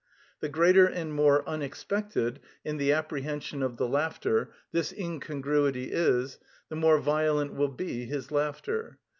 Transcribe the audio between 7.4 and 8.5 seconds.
will be his